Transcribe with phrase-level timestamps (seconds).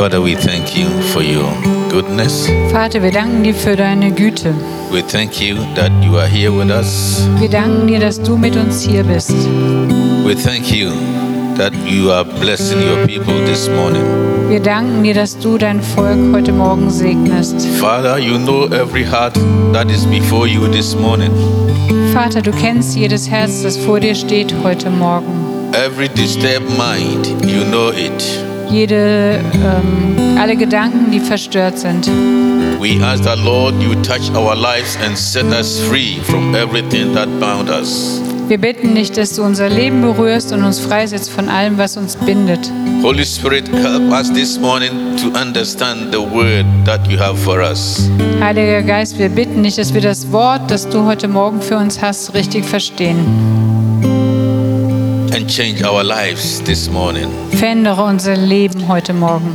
[0.00, 1.52] Father, we thank you for your
[1.90, 2.48] goodness.
[2.72, 4.54] Vater, wir danken dir für deine Güte.
[4.90, 7.28] We thank you that you are here with us.
[7.38, 9.34] Wir danken dir, dass du mit uns hier bist.
[10.24, 10.88] We thank you
[11.58, 14.02] that you are blessing your people this morning.
[14.48, 17.66] Wir danken dir, dass du dein Volk heute Morgen segnest.
[17.78, 19.38] Father, you know every heart
[19.74, 21.30] that is before you this morning.
[22.14, 25.26] Vater, du kennst jedes Herz, das vor dir steht heute Morgen.
[25.74, 28.49] Every disturbed mind, you know it.
[28.70, 32.06] Jede, ähm, alle Gedanken, die verstört sind.
[32.80, 37.28] We ask that, Lord, you touch our lives and set us free from everything that
[37.40, 38.20] bound us.
[38.48, 42.16] Wir bitten dich, dass du unser Leben berührst und uns freisetzt von allem, was uns
[42.16, 42.70] bindet.
[43.02, 48.10] Holy Spirit, help us this morning to understand the word that you have for us.
[48.40, 52.02] Heiliger Geist, wir bitten dich, dass wir das Wort, das du heute Morgen für uns
[52.02, 53.69] hast, richtig verstehen.
[55.50, 57.28] Change our lives this morning.
[57.50, 59.52] Verändere unser Leben heute Morgen.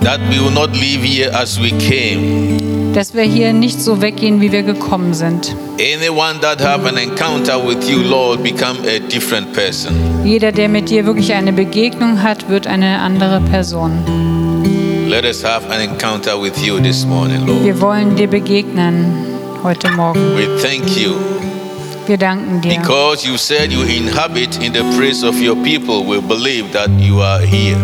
[0.00, 2.92] That we will not leave here as we came.
[2.94, 5.54] Dass wir hier nicht so weggehen, wie wir gekommen sind.
[5.78, 9.94] Anyone that have an encounter with you, Lord, become a different person.
[10.24, 13.92] Jeder, der mit dir wirklich eine Begegnung hat, wird eine andere Person.
[15.08, 17.64] Let us have an encounter with you this morning, Lord.
[17.64, 19.12] Wir wollen dir begegnen
[19.62, 20.20] heute Morgen.
[20.36, 21.14] We thank you
[22.06, 26.04] Wir danken dir, because you said you inhabit in the praise of your people.
[26.06, 27.78] We believe that you are here.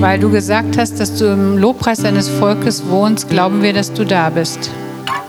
[0.00, 4.04] weil du gesagt hast, dass du im Lobpreis deines Volkes wohnst, glauben wir, dass du
[4.04, 4.70] da bist.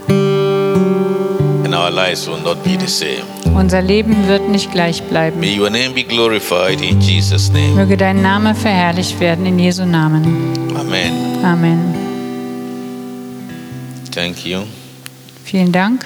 [0.09, 3.23] And our lives will not be the same.
[3.55, 5.39] Unser Leben wird nicht gleich bleiben.
[5.39, 7.73] May your name be glorified in Jesus' name.
[7.75, 10.25] Möge dein Name verherrlicht werden in Jesu Namen.
[10.77, 11.13] Amen.
[11.43, 11.95] Amen.
[14.13, 14.63] Thank you.
[15.45, 16.05] Vielen Dank.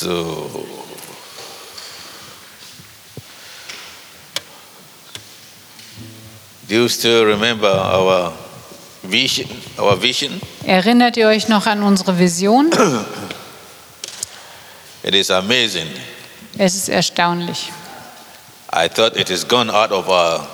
[0.00, 0.48] So,
[6.68, 8.32] do you still remember our
[9.02, 9.48] vision?
[9.76, 10.40] Our vision?
[10.64, 12.70] Erinnert ihr euch noch an unsere Vision?
[15.02, 15.88] It is amazing.
[16.56, 17.72] Es ist erstaunlich.
[18.72, 20.46] I thought it is gone out of our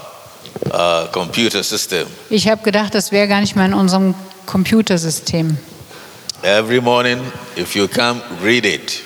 [0.72, 2.06] uh, computer system.
[2.30, 4.14] Ich habe gedacht, das wäre gar nicht mehr in unserem
[4.46, 5.58] Computersystem.
[6.42, 7.20] Every morning,
[7.58, 9.02] if you come, read it.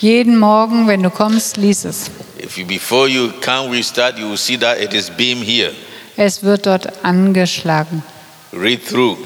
[0.00, 2.10] Jeden Morgen, wenn du kommst, lies es.
[2.40, 5.72] If you, before you come restart, you will see that it is beam here.
[6.16, 8.02] Es wird dort angeschlagen.
[8.52, 9.18] Read through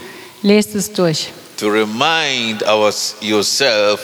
[0.42, 4.00] Lest es durch, to remind our, yourself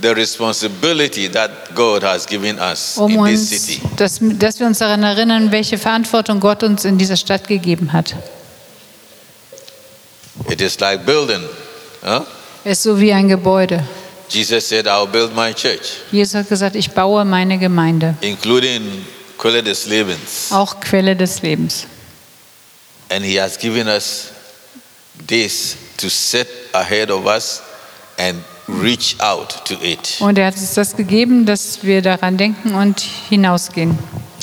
[0.00, 3.80] the responsibility that God has given us um in this uns, city.
[3.96, 8.14] dass, dass wir uns daran erinnern, welche Verantwortung Gott uns in dieser Stadt gegeben hat.
[10.48, 11.42] It is like building.
[12.02, 12.24] Huh?
[12.64, 13.82] Es ist so wie ein Gebäude.
[14.30, 19.04] Jesus said, I'll build my church, Jesus hat gesagt, ich baue meine Gemeinde, including
[19.38, 20.50] Quelle des Lebens.
[20.52, 21.86] auch Quelle des Lebens.
[23.10, 24.30] And He has given us
[25.26, 27.60] this to set ahead of us
[28.18, 30.16] and reach out to it.
[30.20, 33.98] Und er hat uns das gegeben, dass wir daran denken und hinausgehen.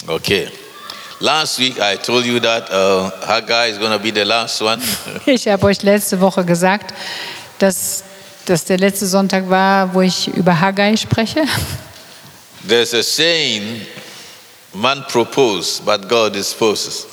[0.08, 0.50] Okay.
[1.20, 4.82] Last week I told you that uh, Haggai is going to be the last one.
[5.26, 6.94] Ich habe euch letzte Woche gesagt,
[7.58, 8.04] dass
[8.48, 11.44] das der letzte Sonntag war, wo ich über Haggai spreche.
[12.68, 13.82] There's a saying,
[14.74, 17.06] man proposes, but God disposes.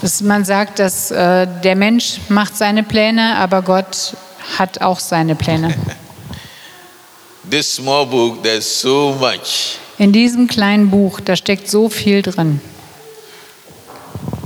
[0.00, 4.14] Dass man sagt, dass äh, der Mensch macht seine Pläne, aber Gott
[4.58, 5.74] hat auch seine Pläne.
[7.50, 12.60] This small book, there's so much, In diesem kleinen Buch, da steckt so viel drin.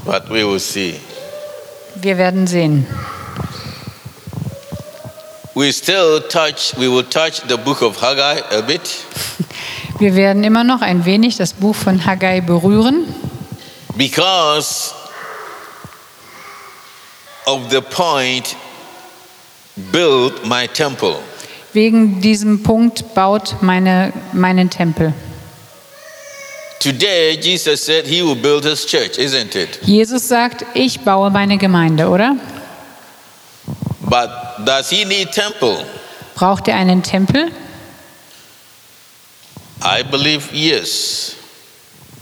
[0.04, 0.94] but we will see.
[1.96, 2.86] Wir werden sehen.
[5.56, 8.82] We still touch, we will touch the book of Haggai a bit,
[9.98, 13.06] Wir werden immer noch ein wenig das Buch von Haggai berühren,
[13.96, 14.92] because
[17.46, 18.54] of the point,
[19.92, 21.16] build my temple.
[21.72, 25.14] wegen diesem Punkt baut meine, meinen Tempel.
[26.80, 29.78] Today, Jesus said he will build his church, isn't it?
[29.84, 32.36] Jesus sagt, ich baue meine Gemeinde, oder?
[34.08, 35.84] But does he need temple?
[36.34, 37.50] Braucht er einen Tempel?
[39.82, 41.36] I believe yes.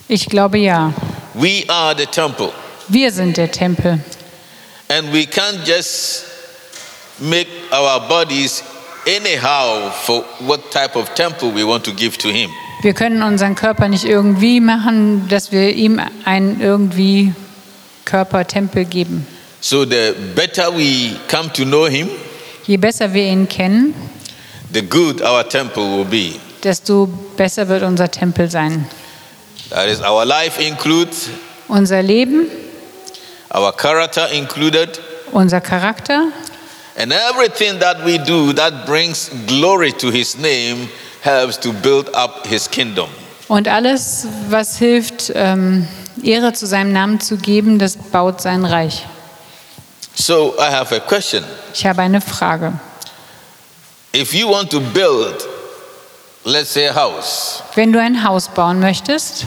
[0.08, 0.92] Ich glaube ja.
[1.34, 2.52] We are the temple.
[2.88, 4.00] Wir sind der Tempel.
[4.88, 6.24] And we can't just
[7.18, 8.62] make our bodies
[9.06, 12.50] anyhow for what type of temple we want to give to him.
[12.82, 17.34] Wir können unseren Körper nicht irgendwie machen, dass wir ihm einen irgendwie
[18.04, 19.26] Körpertempel geben.
[19.66, 22.10] So the better we come to know him,
[22.66, 23.94] Je besser wir ihn kennen,
[24.70, 26.38] the good our temple will be.
[26.62, 28.84] desto besser wird unser Tempel sein.
[29.70, 31.30] That is, our life includes
[31.68, 32.46] Unser Leben,
[33.54, 35.00] our character included,
[35.32, 36.30] unser Charakter
[36.98, 40.90] and everything that we do that brings glory to His name
[41.22, 43.08] helps to build up His kingdom.
[43.48, 45.88] und alles, was hilft, ähm,
[46.22, 49.06] Ehre zu seinem Namen zu geben, das baut sein Reich.
[50.16, 51.44] So I have a question.
[51.74, 52.72] Ich habe eine Frage.
[54.14, 55.34] If you want to build,
[56.44, 59.44] let's say a house, Wenn du ein Haus bauen möchtest,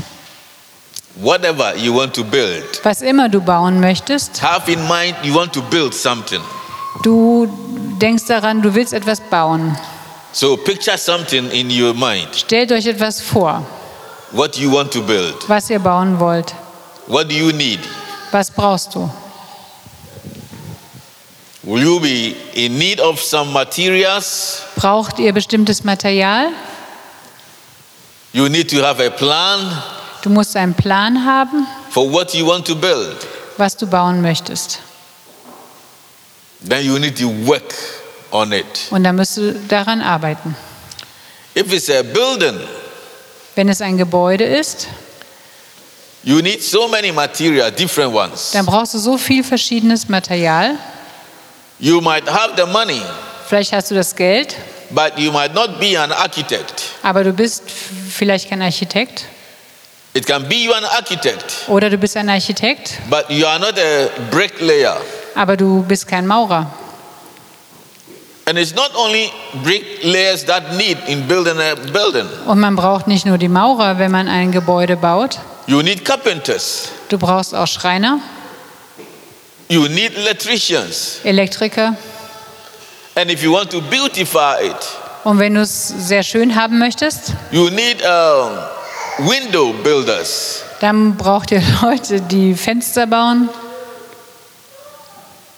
[1.16, 5.54] whatever you want to build, was immer du bauen möchtest, have in mind you want
[5.54, 6.42] to build something.
[7.02, 7.48] du
[8.02, 9.75] denkst daran, du willst etwas bauen.
[10.34, 13.63] So picture something in your mind, Stellt euch etwas vor,
[14.31, 15.48] what you want to build.
[15.48, 16.54] was ihr bauen wollt.
[17.08, 17.80] What do you need?
[18.31, 19.10] Was brauchst du?
[21.68, 24.62] Will you be in need of some materials?
[24.78, 26.48] Braucht ihr bestimmtes Material?
[28.31, 29.84] You need to have a plan
[30.22, 33.18] Du musst einen Plan haben, for what you want to build.
[33.58, 34.80] was du bauen möchtest.
[36.66, 37.74] Then you need to work
[38.31, 38.88] on it.
[38.90, 40.56] Und dann musst du daran arbeiten.
[41.54, 42.62] If it's a building,
[43.56, 44.88] Wenn es ein Gebäude ist,
[46.24, 48.52] you need so many materials, different ones.
[48.54, 50.78] dann brauchst du so viel verschiedenes Material.
[51.79, 53.01] You might have the money,
[53.47, 54.56] Vielleicht hast du das Geld,
[54.89, 56.83] but you might not be an architect.
[57.03, 57.63] aber du bist
[58.09, 59.25] vielleicht kein Architekt.
[60.13, 63.75] It can be you an architect, Oder du bist ein Architekt, but you are not
[63.77, 64.97] a bricklayer.
[65.35, 66.65] aber du bist kein Maurer.
[68.45, 69.29] And it's not only
[69.63, 72.25] bricklayers that need in building a building.
[72.47, 75.38] Und man braucht nicht nur die Maurer, wenn man ein Gebäude baut.
[75.68, 76.88] You need carpenters.
[77.09, 78.19] Du brauchst auch Schreiner,
[79.69, 81.19] You need electricians.
[81.24, 81.96] Elektriker.
[83.16, 84.75] And if you want to beautify it,
[85.24, 90.62] Und wenn du es sehr schön haben möchtest, you need um, window builders.
[90.80, 93.50] dann braucht ihr Leute, die Fenster bauen.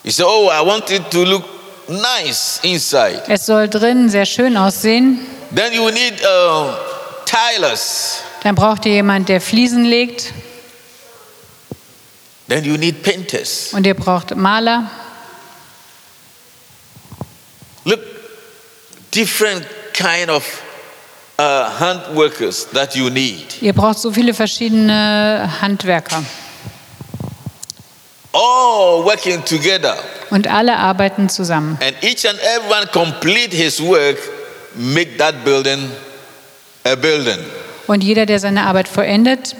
[0.03, 1.43] You say, Oh, I want it to look
[1.87, 3.21] nice inside.
[3.27, 5.19] Es soll drin sehr schön aussehen.
[5.53, 6.69] Then you need um,
[7.25, 8.21] tilers.
[8.43, 10.31] Dann braucht ihr jemand, der Fliesen legt.
[12.49, 13.69] Then you need painters.
[13.73, 14.89] Und ihr braucht Maler.
[17.85, 17.99] Look,
[19.11, 20.43] different kind of
[21.37, 23.61] uh, hand workers that you need.
[23.61, 26.23] Ihr braucht so viele verschiedene Handwerker.
[28.33, 29.95] All working together.
[30.31, 31.77] Und alle arbeiten zusammen.
[31.81, 34.17] And each and everyone complete his work,
[34.75, 35.91] make that building
[36.83, 37.37] a building.
[37.85, 39.55] Und jeder, der seine Arbeit vollendet,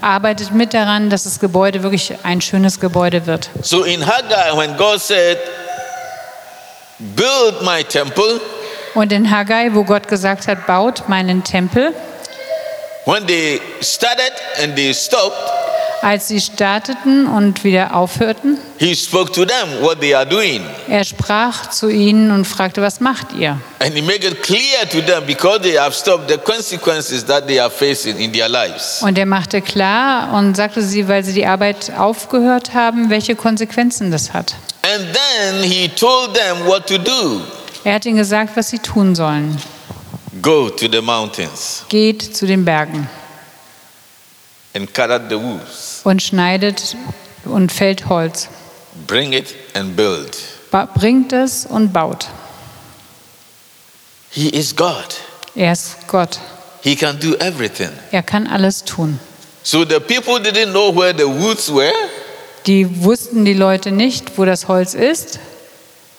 [0.00, 3.50] arbeitet mit daran, dass das Gebäude wirklich ein schönes Gebäude wird.
[3.62, 5.38] So in Haggai, when God said,
[6.98, 8.40] Build my temple,
[8.94, 11.94] Und in Haggai, wo Gott gesagt hat, baut meinen Tempel,
[13.06, 14.32] when they started
[14.62, 15.36] and they stopped,
[16.02, 20.62] als sie starteten und wieder aufhörten, he spoke to them what they are doing.
[20.88, 23.60] er sprach zu ihnen und fragte, was macht ihr?
[23.80, 27.60] And he made it clear to them because they have stopped the consequences that they
[27.60, 29.02] are facing in their lives.
[29.02, 34.10] Und er machte klar und sagte sie, weil sie die Arbeit aufgehört haben, welche Konsequenzen
[34.10, 34.54] das hat.
[34.82, 37.42] And then he told them what to do
[37.84, 39.56] Er hat ihnen gesagt, was sie tun sollen.
[40.42, 43.08] go to the mountains Geht zu den Bergen
[44.74, 46.96] and cut out the woods, und schneidet
[47.44, 48.48] und fällt Holz.
[49.06, 50.36] bring it and build.
[50.70, 52.26] Ba bringt es und baut.
[54.30, 55.16] He is God,
[55.56, 56.38] Er ist Gott.
[56.82, 57.90] He can do everything.
[58.12, 59.18] Er kann alles tun.
[59.62, 61.92] So the people didn't know where the woods were.
[62.66, 65.38] Die wussten die Leute nicht, wo das Holz ist.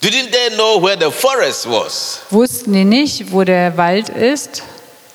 [0.04, 2.20] Didn't they know where the forest was?
[2.32, 4.64] Wussten die nicht, wo der Wald ist.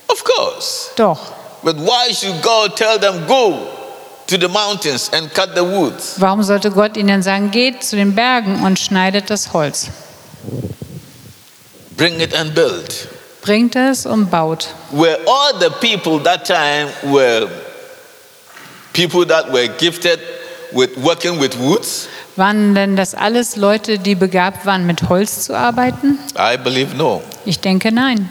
[0.09, 0.91] Of course.
[0.97, 1.19] Doch.
[1.63, 3.59] But why should God tell them, go
[4.27, 6.17] to the mountains and cut the woods?
[6.19, 9.89] Warum sollte Gott ihnen sagen, geht zu den Bergen und schneidet das Holz?
[11.97, 13.09] Bring it and build.
[13.43, 14.69] Bringt es und baut.
[14.91, 17.49] Were all the people that time were
[18.93, 20.19] people that were gifted
[20.73, 22.09] with working with woods?
[22.37, 26.19] Waren denn das alles Leute, die begabt waren, mit Holz zu arbeiten?
[26.37, 27.23] I believe no.
[27.47, 28.29] Ich denke nein.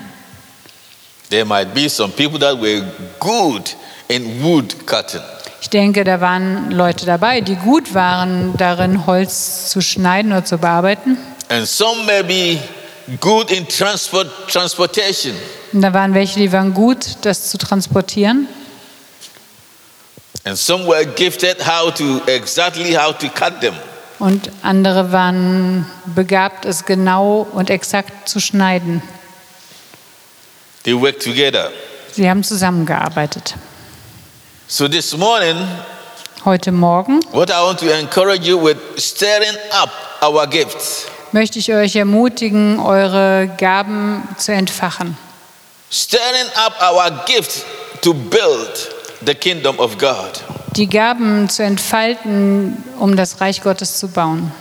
[1.31, 2.83] There might be some people that were
[3.19, 3.75] good
[4.09, 5.21] in wood cutting.
[5.65, 10.59] Ich denke, da waren Leute dabei, die gut waren, darin Holz zu schneiden oder zu
[10.59, 11.17] bearbeiten.
[11.49, 12.59] And some may be
[13.19, 15.33] good in transport, transportation.
[15.73, 18.47] Und da waren welche, die waren gut, das zu transportieren.
[20.43, 23.73] And some were gifted how to exactly how to cut them.
[24.19, 29.01] Und andere waren begabt, es genau und exakt zu schneiden.
[30.83, 31.71] They work together.
[32.11, 33.55] Sie haben zusammengearbeitet.
[34.67, 35.55] So this morning,
[36.43, 39.89] Heute Morgen what I want to encourage you with stirring up
[40.23, 41.05] our gifts.
[41.31, 45.17] möchte ich euch ermutigen, eure Gaben zu entfachen.
[45.91, 47.63] Stirring up our gifts
[48.01, 48.89] to build
[49.25, 50.41] the kingdom of God.
[50.75, 54.51] Die Gaben zu entfalten, um das Reich Gottes zu bauen.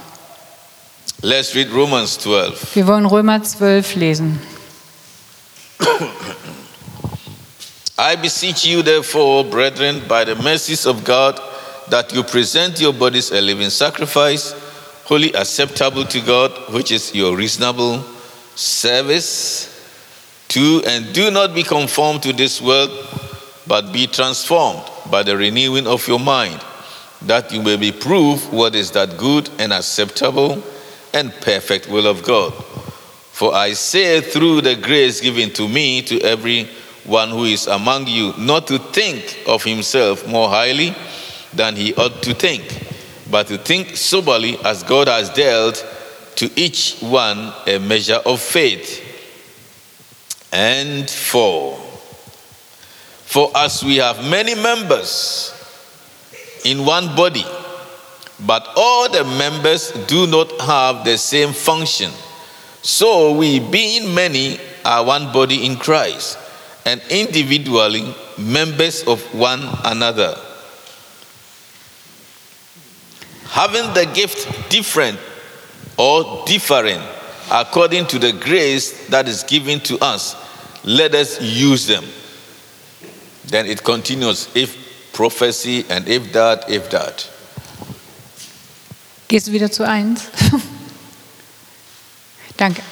[1.23, 2.75] Let's read Romans 12.
[2.75, 4.42] Wir wollen Römer 12 lesen.
[7.96, 11.40] I beseech you, therefore, brethren, by the mercies of God,
[11.90, 14.52] that you present your bodies a living sacrifice,
[15.04, 18.00] wholly acceptable to God, which is your reasonable
[18.56, 19.70] service.
[20.48, 22.90] Two, and do not be conformed to this world,
[23.68, 26.60] but be transformed by the renewing of your mind,
[27.22, 30.60] that you may be proved what is that good and acceptable
[31.12, 32.52] and perfect will of God.
[32.52, 36.68] For I say, through the grace given to me, to every
[37.04, 40.94] one who is among you, not to think of himself more highly
[41.52, 42.62] than he ought to think,
[43.30, 45.84] but to think soberly as God has dealt
[46.37, 49.02] to each one a measure of faith.
[50.52, 51.76] And four,
[53.25, 55.52] for as we have many members
[56.64, 57.44] in one body,
[58.46, 62.11] but all the members do not have the same function.
[62.82, 66.38] So we, being many, are one body in Christ,
[66.84, 70.36] and individually members of one another.
[73.48, 75.18] Having the gift different
[75.96, 77.00] or differing
[77.50, 80.36] according to the grace that is given to us,
[80.84, 82.04] let us use them.
[83.46, 87.30] Then it continues if prophecy and if that, if that.
[89.28, 90.24] Gehst du wieder zu eins?
[92.56, 92.82] Danke.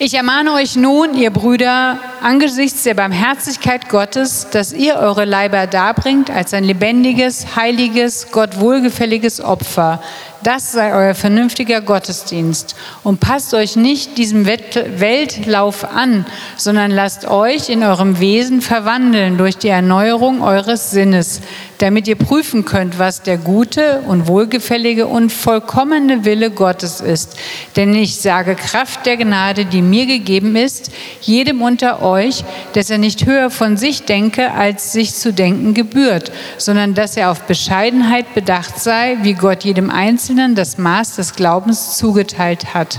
[0.00, 6.30] Ich ermahne euch nun, ihr Brüder, angesichts der Barmherzigkeit Gottes, dass ihr eure Leiber darbringt
[6.30, 10.02] als ein lebendiges, heiliges, Gott wohlgefälliges Opfer.
[10.42, 12.74] Das sei euer vernünftiger Gottesdienst.
[13.04, 19.58] Und passt euch nicht diesem Weltlauf an, sondern lasst euch in eurem Wesen verwandeln durch
[19.58, 21.40] die Erneuerung eures Sinnes,
[21.84, 27.36] damit ihr prüfen könnt, was der gute und wohlgefällige und vollkommene Wille Gottes ist.
[27.76, 32.96] Denn ich sage Kraft der Gnade, die mir gegeben ist, jedem unter euch, dass er
[32.96, 38.32] nicht höher von sich denke, als sich zu denken gebührt, sondern dass er auf Bescheidenheit
[38.32, 42.98] bedacht sei, wie Gott jedem Einzelnen das Maß des Glaubens zugeteilt hat.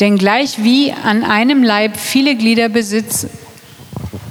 [0.00, 3.30] Denn gleich wie an einem Leib viele Glieder besitzen,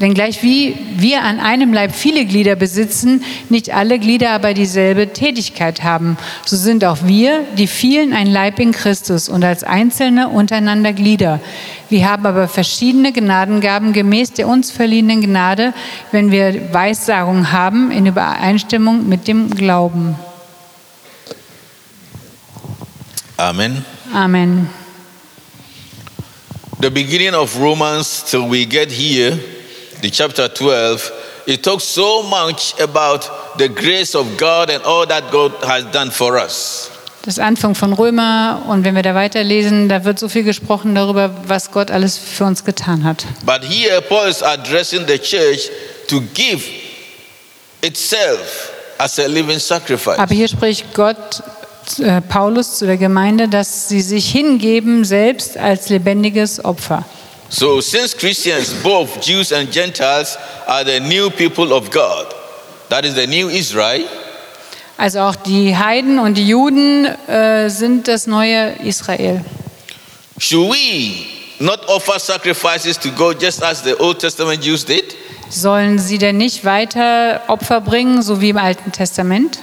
[0.01, 5.13] denn gleich wie wir an einem Leib viele Glieder besitzen, nicht alle Glieder aber dieselbe
[5.13, 10.29] Tätigkeit haben, so sind auch wir, die vielen, ein Leib in Christus und als Einzelne
[10.29, 11.39] untereinander Glieder.
[11.89, 15.74] Wir haben aber verschiedene Gnadengaben gemäß der uns verliehenen Gnade,
[16.12, 20.15] wenn wir Weissagung haben, in Übereinstimmung mit dem Glauben.
[23.38, 23.86] Amen.
[24.13, 24.69] Amen.
[26.81, 29.39] The beginning of Romans till we get here,
[30.01, 31.11] the chapter 12,
[31.47, 36.11] it talks so much about the grace of God and all that God has done
[36.11, 36.89] for us.
[37.23, 41.31] Das Anfang von Römer und wenn wir da weiterlesen, da wird so viel gesprochen darüber,
[41.47, 43.25] was Gott alles für uns getan hat.
[43.45, 45.71] But here, Paul is addressing the church
[46.07, 46.63] to give
[47.81, 50.19] itself as a living sacrifice.
[50.19, 51.41] Aber hier spricht Gott,
[51.99, 57.05] äh, Paulus zu der Gemeinde, dass sie sich hingeben selbst als lebendiges Opfer.
[57.49, 60.37] So, since Christians, both Jews and Gentiles,
[60.67, 62.33] are the new people of God,
[62.89, 64.03] that is the new Israel,
[64.97, 69.43] Also auch die Heiden und die Juden äh, sind das neue Israel.
[70.39, 71.25] should we
[71.59, 75.15] not offer sacrifices to God just as the Old Testament Jews did?
[75.49, 79.59] Sollen sie denn nicht weiter Opfer bringen, so wie im Alten Testament?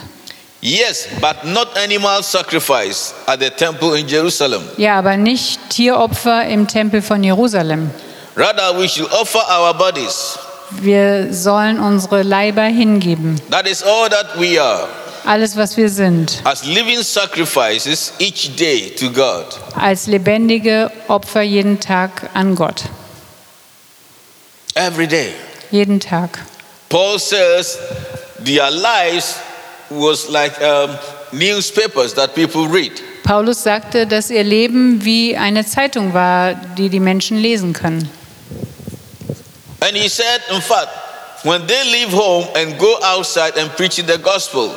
[0.64, 4.62] Yes, but not animal sacrifice at the temple in Jerusalem.
[4.76, 7.90] Ja, aber nicht Tieropfer im Tempel von Jerusalem.
[8.37, 10.38] Rather, we should offer our bodies.
[10.81, 14.88] Wir sollen unsere Leiber hingeben, That is all that we are,
[15.25, 19.45] alles was wir sind, as living sacrifices each day to God.
[19.75, 22.85] als lebendige Opfer jeden Tag an Gott.
[24.75, 25.35] Every day.
[25.73, 26.38] Jeden Tag.
[26.88, 27.78] Paul says
[28.42, 29.37] their lives
[29.99, 30.96] was like um,
[31.32, 32.92] newspapers that people read.
[33.25, 38.08] Paulus sagte, dass ihr Leben wie eine Zeitung war, die die Menschen lesen können.
[39.80, 40.88] And he said, in fact,
[41.44, 44.70] when they leave home and go outside and preach the gospel,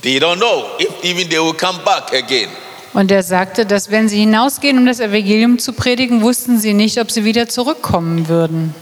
[0.00, 2.48] they don't know if even they will come back again.
[2.94, 6.98] Und er sagte, dass wenn sie hinausgehen, um das Evangelium zu predigen, wussten sie nicht,
[6.98, 8.74] ob sie wieder zurückkommen würden.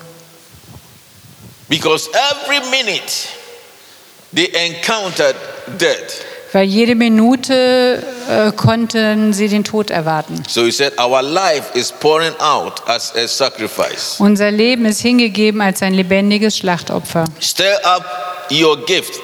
[1.69, 3.29] Because every minute
[4.35, 5.37] they encountered
[5.79, 6.25] death.
[6.53, 10.43] Weil jede Minute äh, konnten sie den Tod erwarten.
[10.49, 14.17] So he said, Our life is pouring out as a sacrifice.
[14.19, 17.25] Unser Leben ist hingegeben als ein lebendiges Schlachtopfer.
[17.41, 19.21] Stir up your gift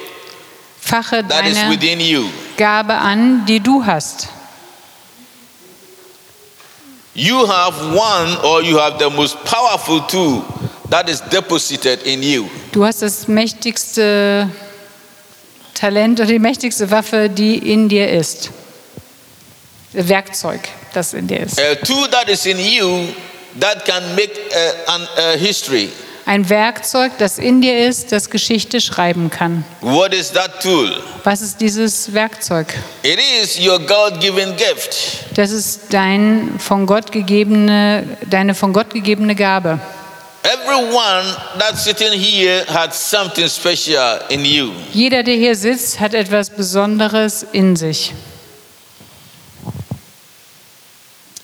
[0.81, 2.31] Fache that is deine within you.
[2.57, 4.29] Gabe an, die du hast.
[7.13, 10.45] You have one, or you have the most powerful tool
[10.91, 12.49] that is deposited in you.
[12.71, 14.49] Du hast das mächtigste
[15.77, 18.51] Talent oder die mächtigste Waffe, die in dir ist.
[19.93, 20.61] Werkzeug,
[20.93, 21.61] das in dir ist.
[21.61, 23.09] A tool that is in you
[23.61, 25.91] that can make a, an, a history.
[26.27, 29.65] Ein Werkzeug, das in dir ist, das Geschichte schreiben kann.
[29.81, 30.91] What is that tool?
[31.23, 32.75] Was ist dieses Werkzeug?
[33.05, 34.97] It is your God given gift.
[35.35, 39.79] Das ist dein von Gott gegebene, deine von Gott gegebene Gabe.
[40.67, 41.25] Everyone
[41.59, 44.73] that's sitting here had something special in you.
[44.93, 48.13] Jeder, der hier sitzt, hat etwas Besonderes in sich.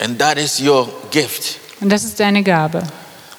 [0.00, 1.60] And that is your gift.
[1.80, 2.82] Und das ist deine Gabe.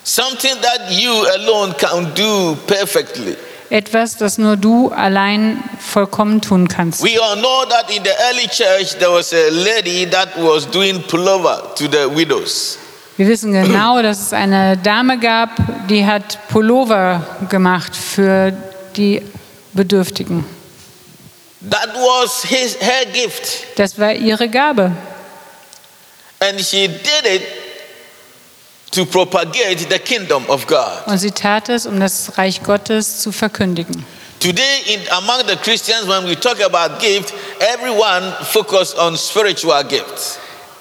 [0.06, 3.36] Something that you alone can do perfectly.
[3.70, 7.04] Etwas, das nur du allein vollkommen tun kannst.
[7.04, 11.02] We all know that in the early church there was a lady that was doing
[11.04, 12.78] pullover to the widows.
[13.16, 15.50] Wir wissen genau, dass es eine Dame gab,
[15.88, 18.52] die hat Pullover gemacht für
[18.96, 19.22] die
[19.74, 20.44] Bedürftigen.
[21.70, 23.78] That was his her gift.
[23.78, 24.92] Das war ihre Gabe.
[26.40, 27.42] And she did it
[28.92, 31.06] to propagate the kingdom of God.
[31.06, 34.06] Und sie tat es, um das Reich Gottes zu verkündigen.
[34.40, 40.38] Today, in, among the Christians, when we talk about gift, everyone focus on spiritual gifts.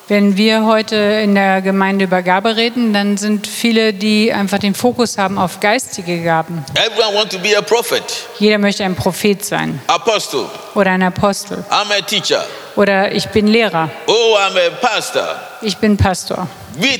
[0.08, 4.74] Wenn wir heute in der Gemeinde über Gabe reden, dann sind viele, die einfach den
[4.74, 6.64] Fokus haben auf geistige Gaben.
[6.74, 8.02] Everyone want to be a prophet,
[8.38, 10.46] Jeder möchte ein Prophet sein apostle.
[10.74, 12.44] oder ein Apostel I'm a teacher.
[12.76, 15.36] oder ich bin Lehrer, Oh, I'm a pastor.
[15.62, 16.48] ich bin Pastor.
[16.76, 16.98] Wir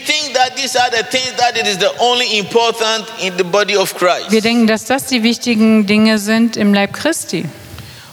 [4.43, 7.47] denken, dass das die wichtigen Dinge sind im Leib Christi.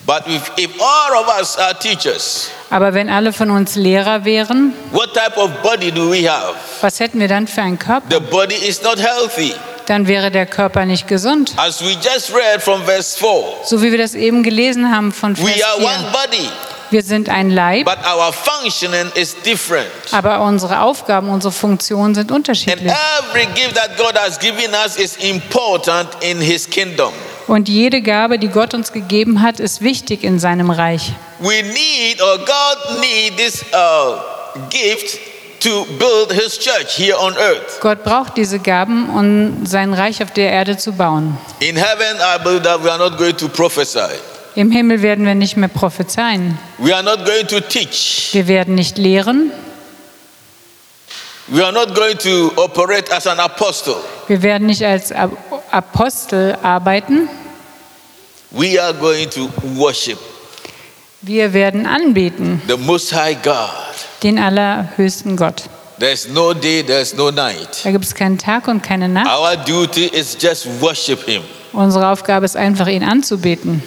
[0.09, 4.73] But if, if all of us are teachers, Aber wenn alle von uns Lehrer wären,
[4.91, 6.55] what type of body do we have?
[6.81, 8.07] was hätten wir dann für einen Körper?
[8.09, 9.53] The body is not healthy.
[9.85, 11.53] Dann wäre der Körper nicht gesund.
[11.57, 13.27] As we just read from verse 4,
[13.65, 16.11] So wie wir das eben gelesen haben von Vers we are one 4.
[16.11, 16.49] body,
[16.89, 19.85] Wir sind ein Leib, but our functioning is different.
[20.11, 22.91] aber unsere Aufgaben, unsere Funktionen sind And unterschiedlich.
[23.31, 27.13] every gift that God has given us is important in His kingdom.
[27.49, 31.13] Und jede Gabe, die Gott uns gegeben hat, ist wichtig in seinem Reich.
[31.39, 34.19] We need, or God need this uh,
[34.69, 35.17] gift
[35.59, 37.79] to build His church here on earth.
[37.81, 41.39] Gott braucht diese Gaben, um sein Reich auf der Erde zu bauen.
[41.59, 44.13] In heaven, I believe that we are not going to prophesy.
[44.53, 46.55] Im Himmel werden wir nicht mehr prophezeien.
[46.77, 48.29] We are not going to teach.
[48.33, 49.51] Wir werden nicht lehren.
[51.51, 53.95] We are not going to operate as an apostle.
[54.27, 55.31] Wir werden nicht als Ap-
[55.71, 57.27] Apostel arbeiten.
[58.51, 60.17] We are going to worship
[61.21, 63.69] Wir werden anbeten, the Most High God.
[64.23, 65.63] den allerhöchsten Gott.
[65.99, 67.83] There's no day, there's no night.
[67.83, 69.27] Da gibt es keinen Tag und keine Nacht.
[69.27, 71.41] Our duty is just worship Him.
[71.73, 73.83] Unsere Aufgabe ist einfach, ihn anzubeten.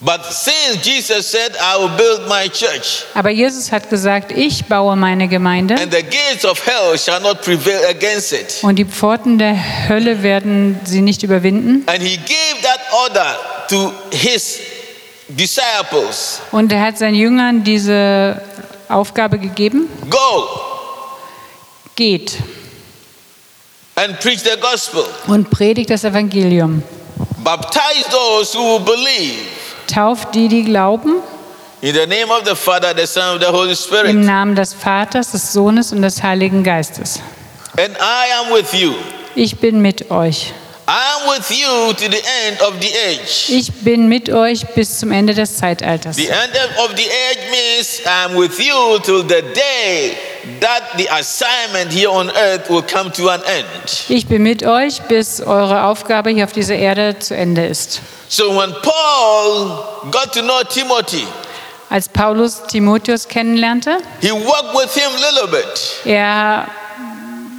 [0.00, 4.94] But since Jesus said, I will build my church, Aber Jesus hat gesagt, ich baue
[4.94, 8.58] meine Gemeinde and the gates of hell shall not prevail against it.
[8.62, 9.56] und die Pforten der
[9.88, 11.82] Hölle werden sie nicht überwinden.
[11.88, 13.36] And He gave that order
[13.70, 14.58] to His
[15.28, 18.40] disciples Und er hat seinen Jüngern diese
[18.88, 20.48] Aufgabe gegeben, Go
[21.96, 22.36] geht
[23.96, 25.04] and preach the gospel.
[25.26, 26.84] und predigt das Evangelium.
[27.42, 29.57] Baptize those who believe
[29.88, 31.14] Tauft die, die glauben,
[31.80, 34.14] in the name of the Father, the Son, and the Holy im Spirit.
[34.16, 37.20] Namen des Vaters, des Sohnes und des Heiligen Geistes.
[37.76, 38.94] And I am with you.
[39.34, 40.52] Ich bin mit euch.
[40.90, 43.50] I am with you to the end of the age.
[43.50, 46.16] Ich bin mit euch bis zum Ende des Zeitalters.
[46.16, 50.16] The end of the age means I'm with you till the day
[50.60, 54.06] that the assignment here on earth will come to an end.
[54.08, 58.00] Ich bin mit euch, bis eure Aufgabe hier auf dieser Erde zu Ende ist.
[58.30, 61.26] So when Paul got to know Timothy,
[61.90, 66.00] Als Paulus Timotheus kennenlernte, he worked with him a little bit.
[66.06, 66.66] er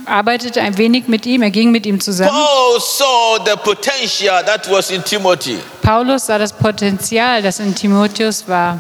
[0.10, 2.32] arbeitete ein wenig mit ihm, er ging mit ihm zusammen.
[2.32, 8.48] Paul saw the potential that was in Timothy Paulus sah das Potenzial, das in Timotheus
[8.48, 8.80] war,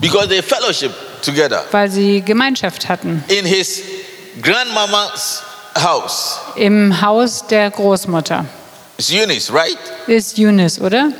[0.00, 0.92] because they fellowship
[1.22, 3.82] together weil sie Gemeinschaft hatten in his
[4.42, 5.42] grandmama's
[5.76, 6.38] house.
[6.56, 8.44] im Haus der Großmutter.
[8.98, 9.78] It's Eunice, right?
[10.08, 11.10] Ist Eunice, oder?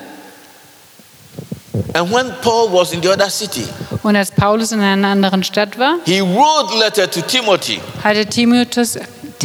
[1.95, 3.65] And when Paul was in the other city,
[4.03, 7.81] Und als Paulus in einer anderen Stadt war, he wrote letter to Timothy.
[8.03, 8.99] hatte Timotheus,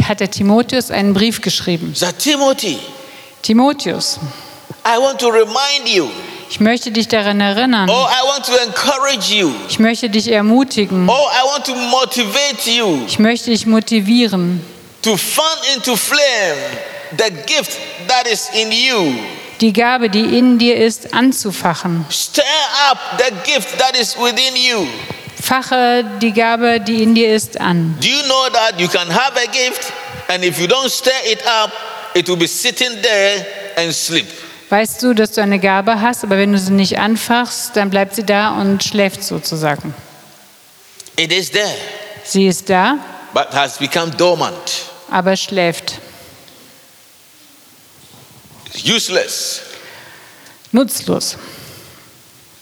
[0.08, 1.93] hat der Timotheus einen Brief geschrieben.
[1.95, 2.79] Said, Timothy,
[3.41, 4.19] Timotheus,
[4.86, 6.08] I want to remind you,
[6.49, 7.89] ich möchte dich daran erinnern.
[7.89, 11.08] or I want to encourage you, Ich möchte dich ermutigen.
[11.10, 14.62] or I want to motivate you Ich möchte dich motivieren,
[15.01, 16.58] to fan into flame
[17.17, 17.77] the gift
[18.08, 19.13] that is in you.
[19.62, 22.06] die Gabe, die in dir ist, anzufachen.
[22.10, 22.43] Stir
[22.89, 24.86] up the gift that is within you.
[25.43, 27.97] Fache die Gabe, die in dir ist, an.
[27.99, 29.91] Do you know that you can have a gift,
[30.29, 31.69] and if you don't stir it up,
[32.13, 34.25] it will be sitting there and sleep?
[34.69, 38.15] Weißt du, dass du eine Gabe hast, aber wenn du sie nicht anfachst, dann bleibt
[38.15, 39.93] sie da und schläft sozusagen.
[41.17, 41.75] It is there,
[42.23, 42.97] Sie ist da,
[43.34, 44.56] but has become dormant,
[45.12, 45.95] aber schläft.
[48.86, 49.60] useless.
[50.71, 51.36] Nutzlos.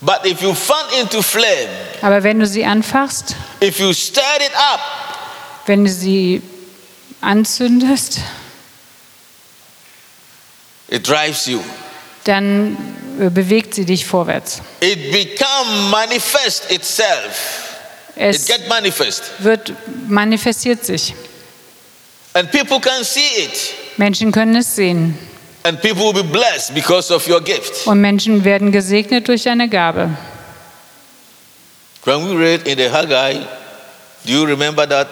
[0.04, 1.68] But if you fan into flame,
[2.00, 4.80] Aber wenn du sie anfachst, if you stir it up,
[5.66, 6.42] wenn du sie
[7.20, 8.18] anzündest,
[10.88, 11.60] it drives you.
[12.24, 12.76] dann
[13.20, 14.60] äh, bewegt sie dich vorwärts.
[14.80, 17.68] It become manifest itself.
[18.16, 19.72] It Es get manifest, wird
[20.08, 21.14] manifestiert sich.
[22.34, 25.16] and people can see it, Menschen können es sehen
[25.64, 27.86] and people will be blessed because of your gift.
[27.86, 30.10] und Menschen werden gesegnet durch deine Gabe.
[32.04, 33.46] When we read in the Haggai,
[34.24, 35.06] do you remember that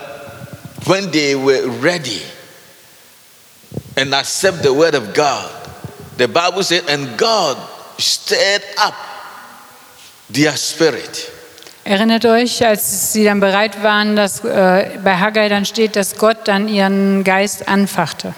[0.86, 2.22] when they were ready
[3.96, 5.50] and accept the word of God,
[6.16, 7.56] the Bible said, and God
[7.98, 8.94] stirred up
[10.32, 11.30] their spirit.
[11.84, 16.36] Erinnert euch, als sie dann bereit waren, dass äh, bei Haggai dann steht, dass Gott
[16.44, 18.34] dann ihren Geist anfachte.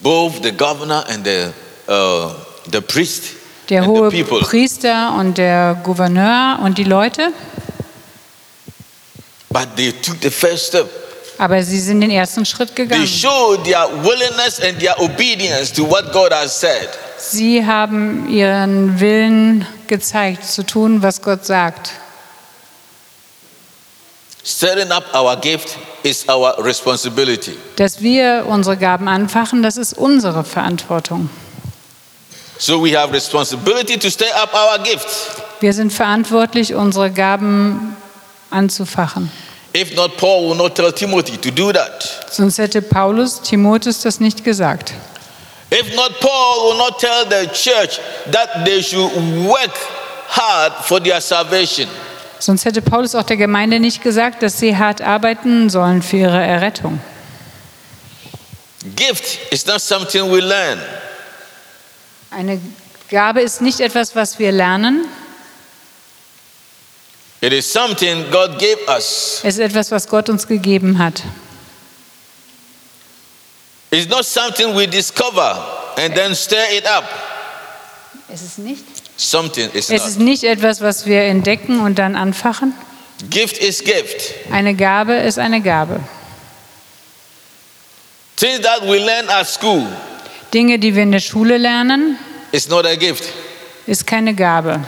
[0.00, 1.52] Both the governor and the,
[1.88, 2.30] uh,
[2.70, 3.24] the priest
[3.68, 4.24] Der and hohe.
[4.40, 7.32] Priester und der Gouverneur und die Leute,
[9.50, 10.88] But they took the first step.
[11.38, 13.06] aber sie sind den ersten Schritt They gegangen.
[13.06, 16.88] showed their willingness and their obedience to what God has said.
[17.18, 21.92] Sie haben ihren Willen gezeigt, zu tun, was Gott sagt.
[24.44, 27.56] Stirring up our gift is our responsibility.
[27.76, 31.30] Dass wir unsere Gaben anfachen, das ist unsere Verantwortung.
[32.58, 35.06] So we have responsibility to stir up our gift.
[35.60, 37.96] Wir sind verantwortlich, unsere Gaben
[38.50, 39.30] anzufachen.
[39.74, 42.26] If not, Paul will not tell Timothy to do that.
[42.30, 44.92] Sonst hätte Paulus Timotheus das nicht gesagt.
[45.70, 47.98] If not, Paul will not tell the church
[48.30, 49.10] that they should
[49.46, 49.72] work
[50.28, 51.88] hard for their salvation.
[52.42, 56.42] Sonst hätte Paulus auch der Gemeinde nicht gesagt, dass sie hart arbeiten sollen für ihre
[56.42, 57.00] Errettung.
[58.96, 60.80] Gift is not something we learn.
[62.32, 62.60] Eine
[63.08, 65.06] Gabe ist nicht etwas, was wir lernen.
[67.40, 69.38] It is something God gave us.
[69.44, 71.22] Es ist etwas, was Gott uns gegeben hat.
[73.92, 75.64] It's not something we discover
[75.96, 77.04] and then stir it up.
[78.28, 78.84] Es ist nicht.
[79.16, 82.74] Something is Es ist nicht etwas, was wir entdecken und dann anfachen.
[83.30, 84.34] Gift is gift.
[84.50, 86.00] Eine Gabe ist eine Gabe.
[88.36, 89.86] Things that we learn at school
[90.52, 92.18] Dinge, die wir in der Schule lernen,
[92.50, 93.24] is not a gift.
[93.86, 94.80] ist keine Gabe.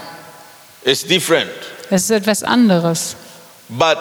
[0.85, 1.51] It's different.
[1.91, 3.17] Es ist etwas anderes.
[3.69, 3.99] But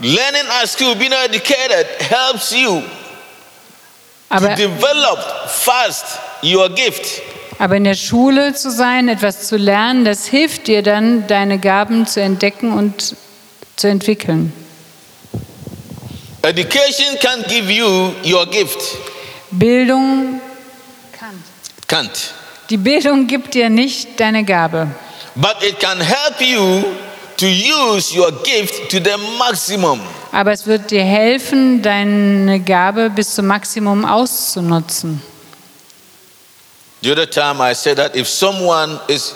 [0.00, 2.82] learning at school, being educated, helps you
[4.28, 7.22] Aber, to develop fast your gift.
[7.60, 12.06] Aber in der Schule zu sein, etwas zu lernen, das hilft dir dann, deine Gaben
[12.06, 13.14] zu entdecken und
[13.76, 14.50] zu entwickeln.
[16.40, 18.80] Education can give you your gift.
[19.50, 20.40] Bildung
[21.86, 22.30] Can't.
[22.70, 24.86] Die Bildung gibt dir nicht deine Gabe,
[25.34, 26.82] But it can help you
[27.36, 30.00] to use your gift to the maximum.
[30.32, 35.20] aber es wird dir helfen, deine Gabe bis zum Maximum auszunutzen.
[37.02, 39.34] The other time I said that if someone is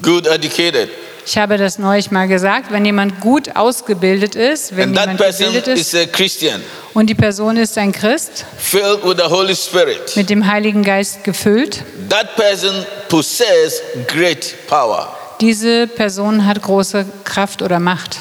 [0.00, 0.88] good educated
[1.24, 5.18] Ich habe das neulich mal gesagt, wenn jemand gut ausgebildet ist, wenn and that jemand
[5.20, 6.60] person gebildet is ist a Christian,
[6.94, 11.22] und die Person ist ein Christ, filled with the Holy Spirit, mit dem Heiligen Geist
[11.22, 15.16] gefüllt, that person possess great power.
[15.40, 18.18] diese Person hat große Kraft oder Macht.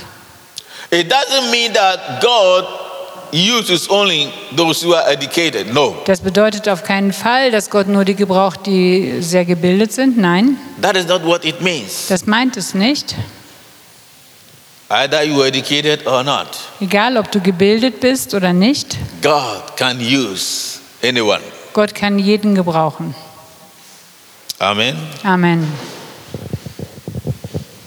[0.92, 2.66] It doesn't mean that God
[3.34, 5.74] uses only those who are educated.
[5.74, 10.18] No, Das bedeutet auf keinen Fall, dass Gott nur die gebraucht, die sehr gebildet sind.
[10.18, 12.08] Nein, that is not what it means.
[12.10, 13.16] das meint es nicht.
[14.90, 16.48] Either you are educated or not,
[16.82, 21.40] Egal, ob du gebildet bist oder nicht, God can use anyone.
[21.72, 23.16] Gott kann jeden gebrauchen.
[24.60, 24.98] Amen.
[25.24, 25.66] Amen.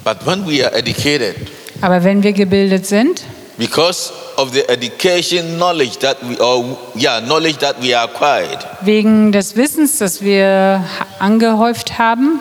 [0.03, 1.37] But when we are educated,
[1.83, 3.23] Aber wenn wir gebildet sind,
[3.59, 9.57] because of the education knowledge that we or yeah knowledge that we acquired wegen des
[9.57, 10.85] Wissens, das wir
[11.19, 12.41] angehäuft haben,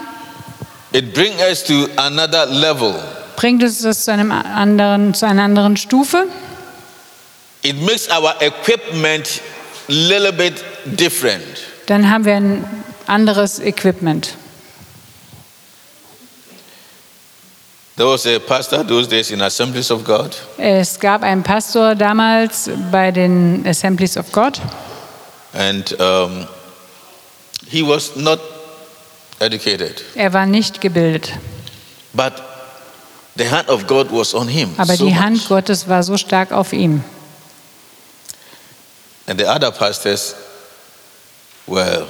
[0.91, 2.95] it brings us to another level
[3.35, 6.27] bringt es das zu, einem anderen, zu einer anderen Stufe.
[7.63, 9.41] it makes our equipment
[9.87, 11.43] little bit different
[11.87, 12.65] Dann haben wir ein
[13.07, 14.35] anderes Equipment.
[17.95, 20.35] There was a pastor those days in assemblies of god.
[20.57, 24.59] Es gab einen Pastor damals bei den Assemblies of God.
[25.53, 26.47] And um,
[27.67, 28.39] he was not
[29.39, 30.03] educated.
[30.15, 31.33] Er war nicht gebildet,
[32.13, 32.33] but
[33.35, 35.19] the hand of god was on him aber so die much.
[35.21, 37.03] Hand Gottes war so stark auf ihm.
[39.27, 40.35] and the other pastors
[41.65, 42.05] were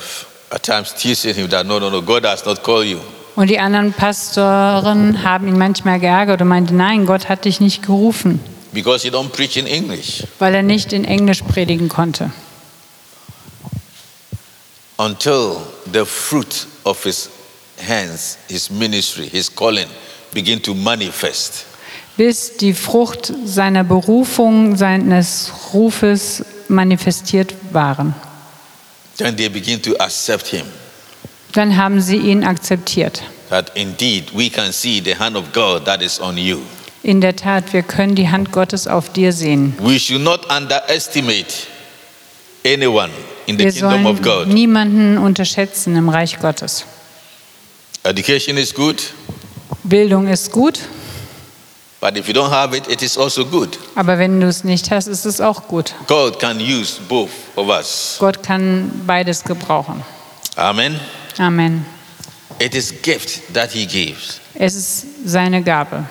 [0.52, 3.00] at times teasing him that no no no god has not called you
[3.36, 7.82] Und die anderen Pastoren haben ihn manchmal geärgert und meinte, nein, Gott hat dich nicht
[7.84, 8.40] gerufen,
[8.72, 12.32] because you don't preach in english weil er nicht in Englisch predigen konnte.
[14.98, 15.58] until
[15.92, 17.30] the fruit of his
[17.78, 19.88] hands, his ministry, his calling
[20.34, 21.66] begin to manifest.
[22.16, 28.14] Bis die Frucht seiner Berufung, seines Rufes manifestiert waren.
[29.18, 30.66] Then they begin to accept him.
[31.54, 33.22] Dann haben sie ihn akzeptiert.
[33.50, 36.60] That indeed we can see the hand of God that is on you.
[37.04, 39.76] In der Tat, wir können die Hand Gottes auf dir sehen.
[39.80, 41.68] We should not underestimate
[42.66, 43.10] anyone
[43.46, 44.48] in the Wir kingdom of God.
[44.48, 46.86] niemanden unterschätzen im Reich Gottes.
[48.04, 49.02] Education is good,
[49.84, 50.80] Bildung ist gut,
[52.02, 53.78] but if you don't have it, it is also good.
[53.96, 55.94] aber wenn du es nicht hast, ist es auch gut.
[56.08, 58.16] God can use both of us.
[58.20, 60.02] Gott kann beides gebrauchen.
[60.56, 61.00] Amen.
[61.40, 61.86] Amen.
[62.60, 64.40] It is gift that he gives.
[64.56, 66.06] Es ist seine Gabe.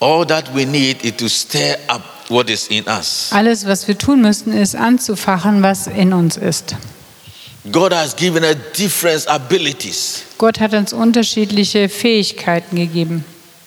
[0.00, 3.28] All that we need is to stir up what is in us.
[3.32, 6.74] Alles, was wir tun müssten, ist anzufachen, was in uns ist.
[7.70, 13.22] God has given us different abilities Gott hat uns unterschiedliche Fähigkeiten gegeben,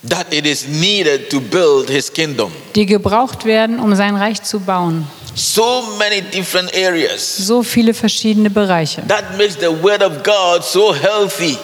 [0.09, 2.51] that it is needed to build his kingdom.
[2.73, 5.07] die gebraucht werden, um sein Reich zu bauen.
[5.35, 7.37] So many different areas.
[7.47, 11.57] So viele verschiedene Bereiche, That makes the word of God so healthy.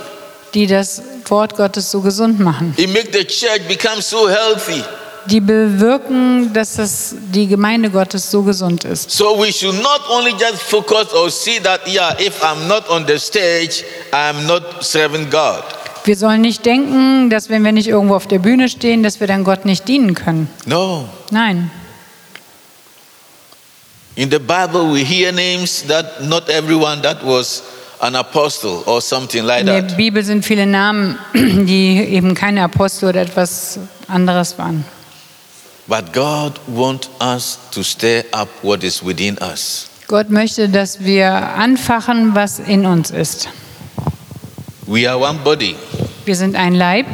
[0.53, 2.73] die das Wort Gottes so gesund machen.
[2.77, 4.83] It makes the church become so healthy.
[5.27, 9.11] Die bewirken, dass das, die Gemeinde Gottes so gesund ist.
[9.11, 13.05] So we should not only just focus or see that, yeah, if I'm not on
[13.05, 15.63] the stage, I'm not serving God.
[16.05, 19.27] Wir sollen nicht denken, dass wenn wir nicht irgendwo auf der Bühne stehen, dass wir
[19.27, 20.49] dann Gott nicht dienen können.
[20.65, 21.07] No.
[21.29, 21.69] Nein.
[24.19, 27.63] In the Bible, we hear names that not everyone that was
[28.01, 29.95] an apostle or something like In der that.
[29.95, 33.79] Bibel sind viele Namen, die eben keine Apostel oder etwas
[34.09, 34.83] anderes waren.
[35.87, 39.87] But God wants us to stir up what is within us.
[40.09, 43.47] Gott möchte, dass wir anfachen, was in uns ist.
[44.85, 45.77] We are one body
[46.25, 47.05] Wir sind ein Leib,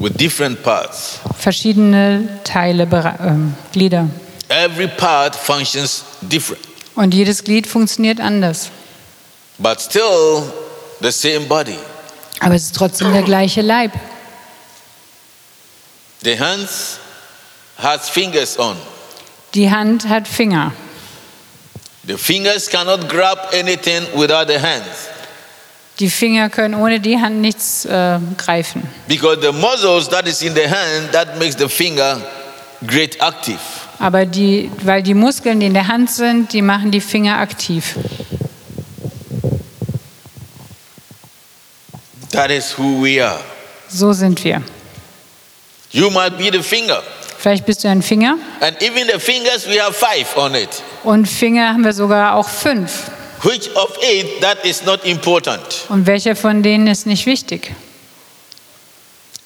[0.00, 1.20] with different parts.
[1.38, 2.88] verschiedene Teile,
[3.24, 4.08] ähm, Glieder.
[4.50, 6.60] Every part functions different,
[6.96, 8.70] Und jedes Glied funktioniert anders.
[9.58, 10.42] but still
[11.00, 11.78] the same body.
[12.40, 13.92] Aber es ist trotzdem der gleiche Leib.
[16.22, 16.98] The hands
[17.78, 18.76] has fingers on.
[19.54, 20.72] Die Hand hat Finger.
[22.06, 25.08] The fingers cannot grab anything without the hands
[25.98, 28.82] Die Finger können ohne die Hand nichts äh, greifen.
[29.06, 32.20] because the muscles that is in the hand that makes the finger
[32.86, 33.60] great active.
[34.00, 37.94] Aber die, weil die Muskeln, die in der Hand sind, die machen die Finger aktiv.
[42.32, 43.40] That is who we are.
[43.88, 44.62] So sind wir.
[45.92, 47.02] You might be the finger,
[47.38, 50.68] Vielleicht bist du ein Finger and even the fingers we have five on it.
[51.02, 53.10] und Finger haben wir sogar auch fünf.
[53.42, 55.60] Which of it that is not important?
[55.88, 57.72] Und welcher von denen ist nicht wichtig?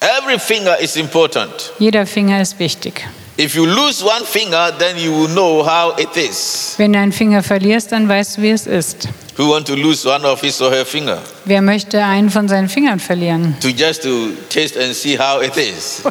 [0.00, 1.72] Every finger is important.
[1.78, 3.04] Jeder Finger ist wichtig.
[3.36, 6.74] If you lose one finger, then you will know how it is.
[6.76, 9.08] Wenn du einen Finger verlierst, dann weißt du, wie es ist.
[9.36, 11.18] Who want to lose one of his or her finger?
[11.44, 13.56] Wer möchte einen von seinen Fingern verlieren?
[13.60, 16.02] To just to taste and see how it is.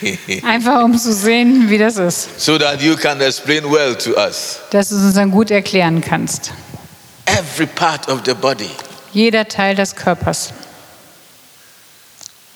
[0.44, 2.40] Einfach um zu sehen, wie das ist.
[2.40, 4.60] so that you can explain well to us.
[4.70, 6.52] Dass du es uns dann gut erklären kannst.
[7.24, 8.70] Every part of the body.
[9.12, 10.52] Jeder Teil des Körpers.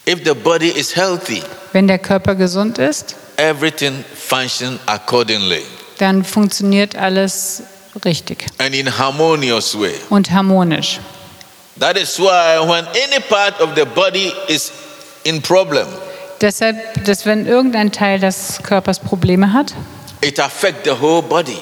[0.06, 5.62] If the body is healthy, Wenn der Körper gesund ist, everything functions accordingly
[5.98, 7.62] dann funktioniert alles
[8.04, 9.94] richtig and in harmonious way.
[10.10, 11.00] und harmonisch.
[11.78, 14.70] That is why when any part of the body is
[15.24, 15.86] in problem,
[16.40, 19.74] Deshalb, dass wenn irgendein Teil des Körpers Probleme hat,
[20.22, 21.58] it affects the whole body.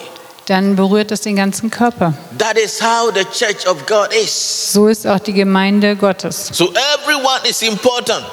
[0.49, 2.15] Dann berührt das den ganzen Körper.
[2.39, 4.73] That is how the church of God is.
[4.73, 6.49] So ist auch die Gemeinde Gottes.
[6.53, 8.25] So everyone is important.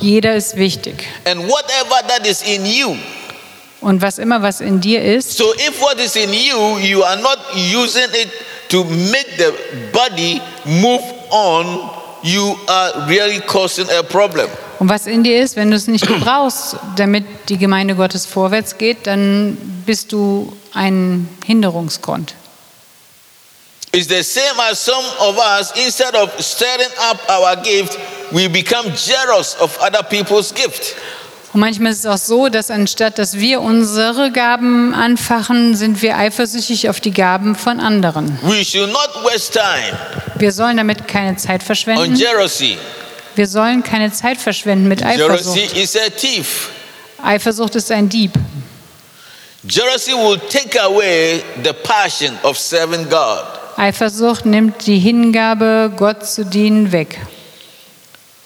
[0.00, 1.04] Jeder ist wichtig.
[1.24, 2.96] And whatever that is in you.
[3.80, 7.16] Und was immer was in dir ist, So if what is in you, you are
[7.20, 8.28] not using it
[8.68, 9.52] to make the
[9.92, 11.90] body move on,
[12.22, 14.46] you are really causing a problem.
[14.78, 18.78] und was in dir ist, wenn du es nicht brauchst, damit die Gemeinde Gottes vorwärts
[18.78, 22.34] geht, dann bist du ein Hinderungsgrund.
[23.94, 27.98] It's the same as some of us, instead of stirring up our gift,
[28.32, 30.94] we become jealous of other people's gift.
[31.52, 36.16] Und manchmal ist es auch so, dass anstatt dass wir unsere Gaben anfachen, sind wir
[36.16, 38.38] eifersüchtig auf die Gaben von anderen.
[38.42, 38.64] Wir
[40.52, 42.18] sollen damit keine Zeit verschwenden.
[43.34, 45.60] Wir sollen keine Zeit verschwenden mit Eifersucht.
[47.22, 48.32] Eifersucht ist ein Dieb.
[49.64, 53.44] Jealousy will take away the passion of serving God.
[53.76, 57.20] Eifersucht nimmt die Hingabe, Gott zu dienen, weg.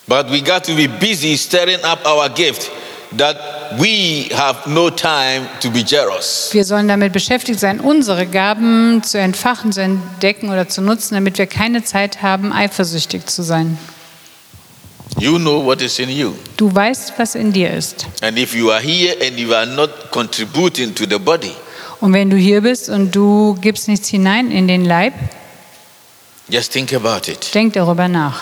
[0.06, 2.70] But we got to be busy stirring up our gift
[3.16, 3.36] that
[3.78, 6.50] we have no time to be jealous.
[6.52, 11.38] Wir sollen damit beschäftigt sein, unsere Gaben zu entfachen, zu entdecken oder zu nutzen, damit
[11.38, 13.78] wir keine Zeit haben, eifersüchtig zu sein.
[15.18, 16.34] You know what is in you.
[16.56, 18.06] Du weißt, was in dir ist.
[18.20, 21.52] And if you are here and you are not contributing to the body,
[22.00, 25.14] Und wenn du hier bist und du gibst nichts hinein in den Leib,
[26.48, 27.54] just think about it.
[27.54, 28.40] denk darüber nach.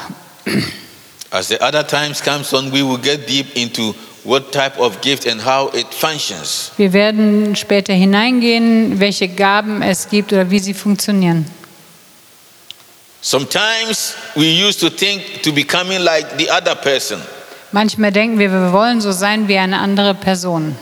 [1.31, 5.27] As the other times comes on, we will get deep into what type of gift
[5.29, 6.73] and how it functions.
[6.77, 11.47] Wir werden später hineingehen, welche Gaben es gibt oder wie sie funktionieren.
[13.25, 17.19] Sometimes we used to think to becoming like the other person.
[17.73, 20.77] Manchmal denken wir, wir wollen so sein wie eine andere Person.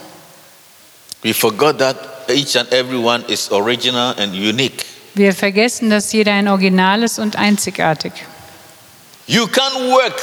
[1.23, 1.97] We forgot that
[2.29, 4.85] each and every one is original and unique.
[5.15, 8.13] Wir vergessen, dass jeder ein Original ist und einzigartig.
[9.29, 10.21] You can't work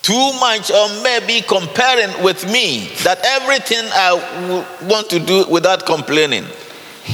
[0.00, 4.12] too much or maybe comparing with me that everything I
[4.88, 6.44] want to do without complaining.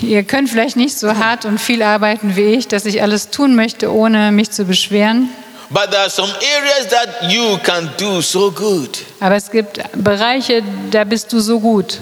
[0.03, 3.57] Ihr könnt vielleicht nicht so hart und viel arbeiten wie ich, dass ich alles tun
[3.57, 5.29] möchte, ohne mich zu beschweren.
[5.71, 8.99] But there are some areas that you can do so good.
[9.21, 11.99] Aber es gibt Bereiche, da bist du so gut.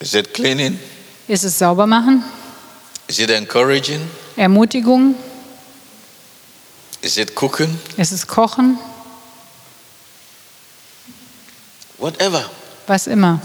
[0.00, 0.78] Is it cleaning?
[1.28, 2.22] Ist es sauber machen?
[3.08, 4.00] Is it encouraging?
[4.36, 5.14] Ermutigung?
[7.00, 7.78] Is it cooking?
[7.96, 8.78] Ist es Kochen?
[11.98, 12.50] Whatever.
[12.88, 13.40] Was immer.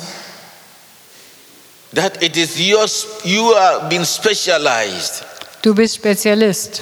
[1.94, 5.24] That it is yours, you are being specialized.
[5.62, 6.82] Du bist Spezialist.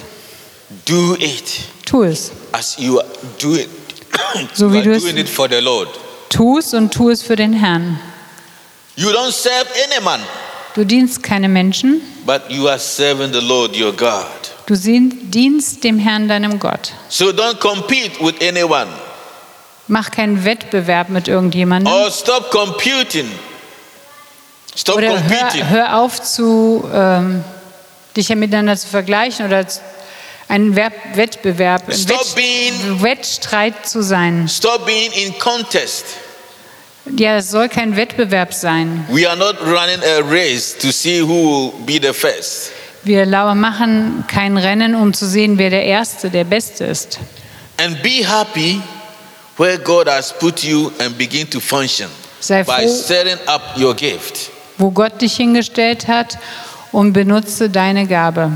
[0.84, 2.30] Do it Tu es.
[2.52, 3.68] as you are do it.
[4.54, 5.88] So wie du es- doing it for the Lord.
[6.28, 7.98] Tu es und tu es für den Herrn.
[8.96, 10.20] You don't serve any man,
[10.74, 14.26] Du dienst keine Menschen, but you are serving the Lord your God.
[14.66, 16.92] du dienst dem Herrn, deinem Gott.
[17.08, 18.88] So don't compete with anyone
[19.92, 21.92] Mach keinen Wettbewerb mit irgendjemandem.
[21.92, 23.28] or stop computing.
[24.76, 25.68] Stop Oder competing.
[25.68, 27.42] hör, hör auf, zu, ähm,
[28.16, 29.82] dich ja miteinander zu vergleichen oder z-
[30.46, 34.48] ein Werb Wettbewerb, ein Stop Wett being- Wettstreit zu sein.
[34.48, 36.04] Stop being in contest.
[37.16, 39.04] Ja, es soll kein Wettbewerb sein.
[39.10, 42.70] We are not running a race to see who will be the first.
[43.02, 47.18] Wir machen kein Rennen, um zu sehen, wer der Erste, der Beste ist.
[47.76, 48.80] And be happy
[49.60, 52.08] where God has put you and begin to function
[52.40, 54.50] Sei by setting up your gift.
[54.78, 56.38] wo Gott dich hingestellt hat
[56.92, 58.50] und benutze deine Gabe.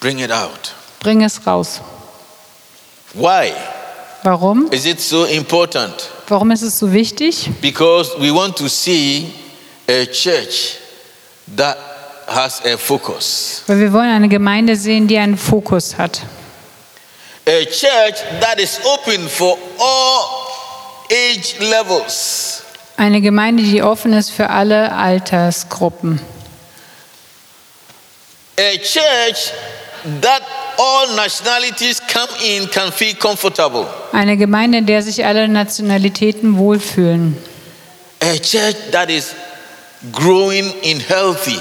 [0.00, 0.74] Bring it out.
[1.00, 1.80] Bring es raus.
[3.14, 3.52] Why
[4.22, 4.68] Warum?
[4.70, 5.94] is it so important?
[6.28, 7.48] Warum ist es so wichtig?
[7.62, 9.32] Because we want to see
[9.88, 10.76] a church
[11.56, 11.78] that
[12.26, 13.62] has a focus.
[13.66, 16.20] Weil wir wollen eine Gemeinde sehen, die einen Fokus hat.
[17.48, 20.50] A church that is open for all
[21.10, 22.62] age levels.
[22.98, 26.20] Eine Gemeinde, die offen ist für alle Altersgruppen.
[28.58, 29.52] A church
[30.20, 30.42] that
[30.76, 33.86] all nationalities come in can feel comfortable.
[34.12, 37.34] Eine Gemeinde, in der sich alle Nationalitäten wohlfühlen.
[38.20, 39.34] A church that is
[40.12, 41.58] growing in healthy.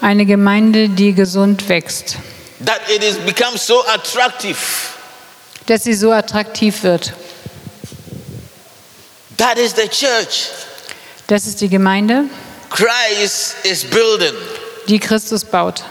[0.00, 2.16] Eine Gemeinde, die gesund wächst.
[2.64, 4.56] That it is become so attractive.
[5.70, 7.12] Dass sie so attraktiv wird.
[9.36, 10.48] That is the church.
[11.28, 12.24] Das ist die Gemeinde.
[12.70, 14.34] Christ is building.
[14.88, 15.84] die Christus baut.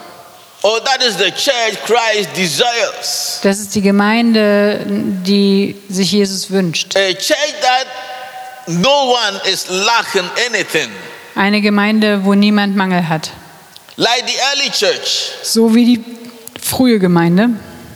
[0.64, 3.40] Or that is the church Christ desires.
[3.42, 6.98] Das ist die Gemeinde, die sich Jesus wünscht.
[6.98, 7.88] A church that
[8.68, 10.90] no one is lacking anything.
[11.36, 13.32] Eine Gemeinde, wo niemand Mangel hat.
[13.96, 15.32] Like the early church.
[15.42, 16.04] So wie die
[16.62, 17.52] frühe Gemeinde.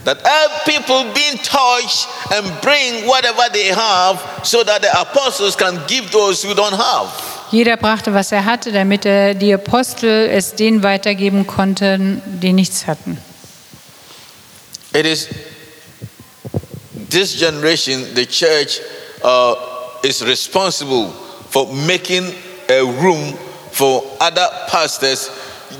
[0.06, 5.80] That all people being touched and bring whatever they have so that the apostles can
[5.88, 7.08] give those who don't have.
[7.51, 12.88] Jeder brachte, was er hatte, damit er, die Apostel es denen weitergeben konnten, die nichts
[12.88, 13.18] hatten.
[14.93, 15.30] It is
[17.10, 18.80] this generation, the church
[19.24, 19.56] uh,
[20.04, 21.12] is responsible
[21.49, 22.34] for making
[22.70, 23.34] a room
[23.72, 25.30] for other pastors,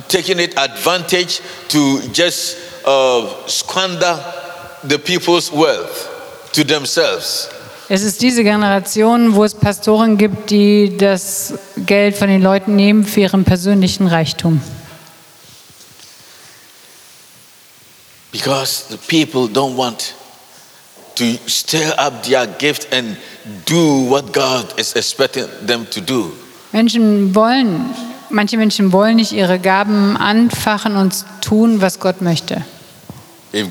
[0.08, 2.56] taking it advantage to just
[2.86, 4.20] uh, squander
[4.84, 6.10] the people's wealth
[6.54, 7.50] to themselves.
[7.90, 13.04] Es ist diese Generation, wo es Pastoren gibt, die das Geld von den Leuten nehmen
[13.04, 14.62] für ihren persönlichen Reichtum.
[18.32, 20.16] Because the people don't want
[21.16, 23.18] to stir up their gift and
[23.66, 26.32] do what God is expecting them to do.
[26.72, 27.94] Menschen wollen,
[28.34, 32.64] manche Menschen wollen nicht ihre Gaben anfachen und tun, was Gott möchte.
[33.52, 33.70] Wenn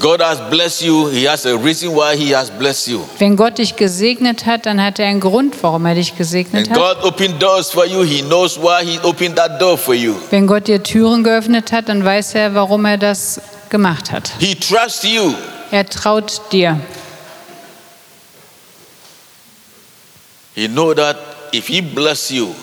[3.37, 7.03] Gott dich gesegnet hat, dann hat er einen Grund, warum er dich gesegnet And hat.
[7.03, 8.05] God opened doors for you.
[8.05, 10.15] He knows why He opened that door for you.
[10.31, 13.41] Wenn Gott dir Türen geöffnet hat, dann weiß er, warum er das
[13.71, 14.31] gemacht hat.
[14.39, 15.35] He trusts you.
[15.73, 16.79] Er traut dir.
[20.55, 21.17] He know that
[21.53, 22.55] if He bless you,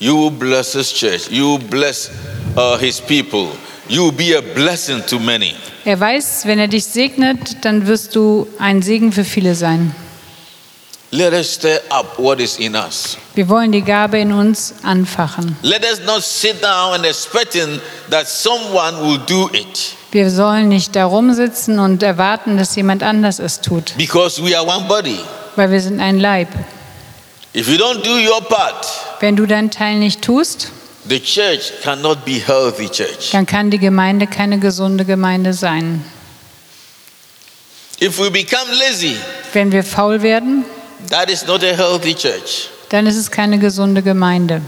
[0.00, 1.30] you bless His church.
[1.30, 2.10] You bless
[2.56, 3.48] uh, His people.
[3.88, 5.54] You be a blessing to many.
[5.84, 9.94] Er weiß, wenn er dich segnet, dann wirst du ein Segen für viele sein.
[11.12, 13.16] Let us stir up what is in us.
[13.34, 15.56] Wir wollen die Gabe in uns anfachen.
[15.62, 17.80] Let us not sit down and expecting
[18.10, 23.38] that someone will do it Wir sollen nicht da rumsitzen und erwarten, dass jemand anders
[23.40, 25.18] es tut, because we are one body.
[25.56, 26.48] weil wir sind ein Leib.
[27.56, 28.86] If you don't do your part,
[29.20, 30.70] Wenn du deinen Teil nicht tust,
[31.08, 33.30] the church cannot be healthy church.
[33.32, 36.04] dann kann die Gemeinde keine gesunde Gemeinde sein.
[38.02, 39.16] If we become lazy,
[39.52, 40.64] Wenn wir faul werden,
[41.10, 42.68] that is not a healthy church.
[42.88, 44.62] dann ist es keine gesunde Gemeinde.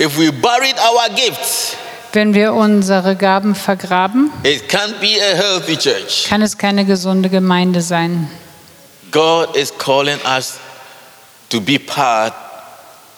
[0.00, 1.74] If we buried our gifts,
[2.12, 6.24] Wenn wir unsere Gaben vergraben, it can't be a healthy church.
[6.28, 8.30] kann es keine gesunde Gemeinde sein.
[9.10, 10.54] God is calling us
[11.50, 12.32] to be part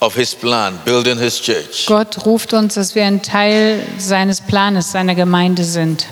[0.01, 1.87] of his plan, building his church.
[1.87, 6.07] Gott ruft uns, dass wir ein Teil seines Planes, seiner Gemeinde sind.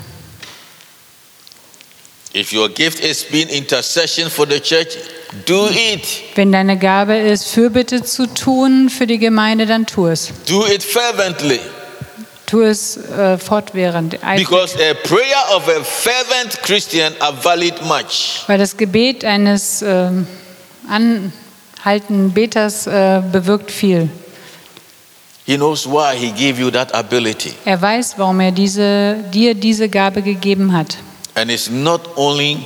[2.35, 4.99] If your gift is being intercession for the church,
[5.47, 6.07] do it.
[6.35, 10.31] Wenn deine Gabe ist, Fürbitte zu tun für die Gemeinde, dann tu es.
[10.47, 11.59] Do it fervently.
[12.45, 14.23] Tu es äh, fortwährend.
[14.23, 14.49] eifrig.
[14.49, 18.45] Because a prayer of a fervent Christian availeth much.
[18.47, 20.27] Weil das Gebet eines ähm,
[21.89, 24.09] anhaltenden Beters äh, bewirkt viel.
[25.47, 27.55] He knows why he gave you that ability.
[27.65, 30.99] Er weiß, warum er diese, dir diese Gabe gegeben hat.
[31.35, 32.59] And it's not only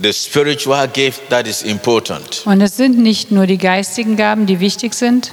[0.00, 2.42] the spiritual gift that is important.
[2.44, 5.32] Und es sind nicht nur die geistigen Gaben, die wichtig sind.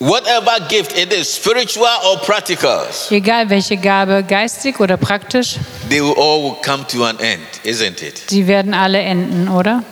[0.00, 5.56] Whatever gift it is, spiritual or practical, Egal welche Gabe, geistig oder praktisch,
[5.88, 8.20] they will all come to an end, isn't it?
[8.28, 9.84] sie werden alle enden, oder?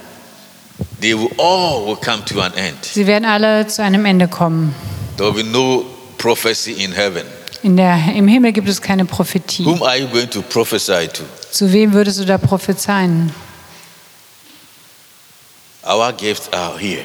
[1.02, 2.76] They will all will come to an end.
[2.84, 4.74] Sie werden alle zu einem Ende kommen.
[5.18, 5.84] There will be no
[6.16, 7.24] prophecy in heaven.
[7.62, 9.64] In der, Im Himmel gibt es keine Prophetie.
[9.64, 11.22] Whom are you going to prophesy to?
[11.50, 13.32] Zu wem würdest du da prophezeien?
[15.84, 17.04] Our gifts are here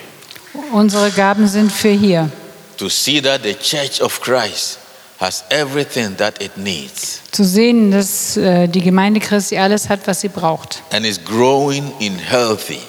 [0.72, 2.30] Unsere Gaben sind für hier.
[2.78, 4.78] to see that the church of Christ
[5.20, 10.22] has everything that it needs Zu sehen, dass äh, die Gemeinde Christi alles hat, was
[10.22, 10.84] sie braucht.
[10.92, 12.80] and is growing in healthy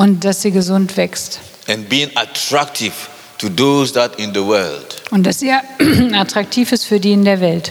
[0.00, 1.40] Und dass sie gesund wächst.
[1.68, 2.92] and being attractive
[3.38, 5.02] to those that in the world.
[5.10, 5.52] Und dass sie
[6.14, 7.70] attraktiv ist für die in der Welt.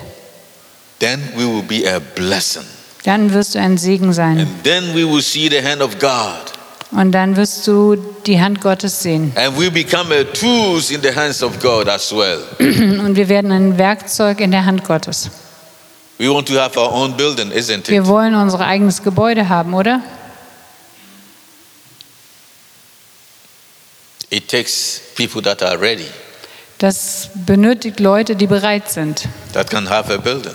[0.99, 2.65] Then we will be a blessing.
[3.03, 4.37] Dann wirst du ein Segen sein.
[4.39, 6.53] And then we will see the hand of God.
[6.91, 7.95] Und dann wirst du
[8.27, 9.31] die Hand Gottes sehen.
[9.35, 12.41] And we become a tools in the hands of God as well.
[12.59, 15.31] Und wir werden ein Werkzeug in der Hand Gottes.
[16.19, 20.01] We want to have our own building, isn't Wir wollen unser eigenes Gebäude haben, oder?
[24.31, 26.05] It takes people that are ready,
[26.77, 30.53] Das benötigt Leute, die bereit sind, that can have a building.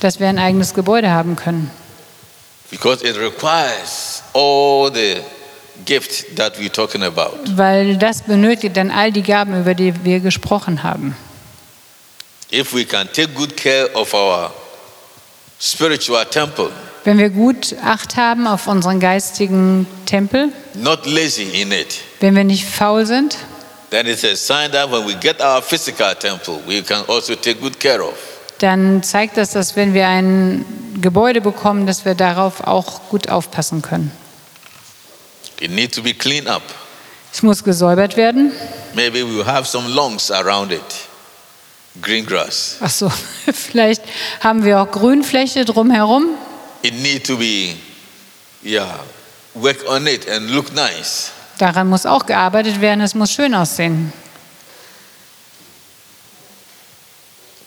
[0.00, 1.70] dass wir ein eigenes Gebäude haben können.
[2.70, 5.16] Because it requires all the
[5.84, 7.36] gift that we're talking about.
[7.56, 11.14] weil das benötigt dann all die Gaben, über die wir gesprochen haben.
[12.52, 14.52] If we can take good care of our
[15.60, 16.70] spiritual temple,
[17.04, 22.44] Wenn wir gut Acht haben auf unseren geistigen Tempel, not lazy in it, wenn wir
[22.44, 23.36] nicht faul sind,
[23.90, 27.60] then it's a sign that when we get our physical temple, we can also take
[27.60, 28.14] good care of.
[28.58, 30.64] dann zeigt das, dass wenn wir ein
[31.00, 34.12] Gebäude bekommen, dass wir darauf auch gut aufpassen können.
[35.60, 36.62] It needs to be cleaned up.
[37.32, 38.52] Es muss gesäubert werden.
[38.94, 40.80] Maybe we'll have some lawns around it,
[42.00, 42.76] green grass.
[42.80, 43.10] Ach so,
[43.52, 44.02] vielleicht
[44.40, 46.26] haben wir auch Grünfläche drumherum.
[46.82, 47.74] It needs to be,
[48.64, 49.00] yeah,
[49.54, 51.30] work on it and look nice.
[51.62, 53.02] Daran muss auch gearbeitet werden.
[53.02, 54.12] Es muss schön aussehen.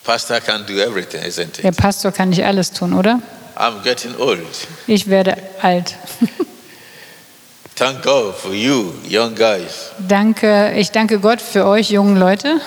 [0.04, 1.78] Pastor can't do everything, isn't Der it?
[1.78, 3.22] Pastor kann nicht alles tun, oder?
[3.56, 4.42] I'm getting old.
[4.86, 5.96] Ich werde alt.
[7.78, 9.92] Thank God for you, young guys.
[10.06, 12.60] Danke, ich danke Gott für euch jungen Leute.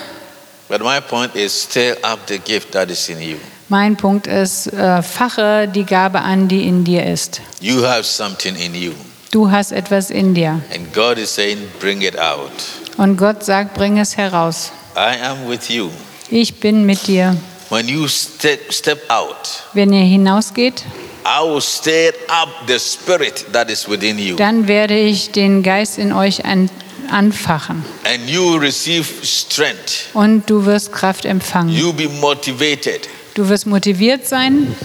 [0.67, 3.37] But my point is, stir up the gift that is in you.
[3.67, 7.39] Mein Punkt ist, äh, fache die Gabe an, die in dir ist.
[7.61, 8.93] You have something in you,
[9.31, 10.59] Du hast etwas in dir.
[10.73, 12.51] and God is saying, bring it out.
[12.97, 14.71] Und Gott sagt, bring es heraus.
[14.95, 15.89] I am with you.
[16.29, 17.35] Ich bin mit dir.
[17.69, 20.83] When you step, step out, Wenn ihr hinausgeht,
[21.23, 25.99] I will stir up the spirit that is within you, dann werde ich den Geist
[25.99, 26.71] in euch an,
[27.11, 27.85] anfachen.
[28.05, 30.07] and you will receive strength.
[30.15, 31.69] Und du wirst Kraft empfangen.
[31.75, 34.75] You'll be motivated, Du wirst motiviert sein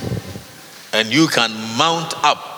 [0.93, 2.54] and you can mount up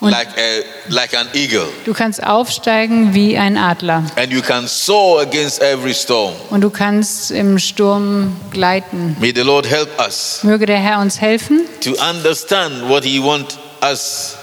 [0.00, 4.04] like, a, like an eagle, Du kannst aufsteigen wie ein Adler.
[4.16, 6.34] And you can soar against every storm.
[6.50, 9.16] und du kannst im Sturm gleiten.
[9.20, 13.58] May the Lord help us Möge der Herr uns helfen, to understand what He wants
[13.82, 14.36] us,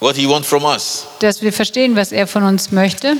[0.00, 3.16] what He wants from us, dass wir verstehen, was er von uns möchte,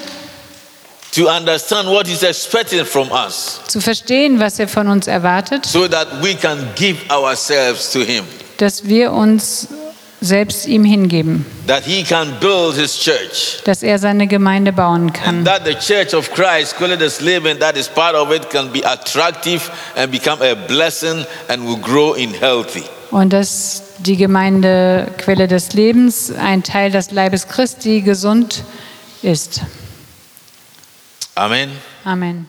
[1.14, 5.88] to understand what He's expecting from us, zu verstehen, was er von uns erwartet, so
[5.88, 8.24] that we can give ourselves to Him,
[8.58, 9.68] dass wir uns
[10.20, 13.58] selbst ihm hingeben, that He can build His church.
[13.64, 17.76] dass er seine Gemeinde bauen And kann that the church of Christ, Quilladus Living, that
[17.76, 22.32] is part of it, can be attractive and become a blessing and will grow in
[22.32, 22.84] healthy.
[23.10, 28.64] und dass die Gemeinde Quelle des Lebens, ein Teil des Leibes Christi, gesund
[29.22, 29.60] ist.
[31.34, 31.70] Amen.
[32.04, 32.46] Amen.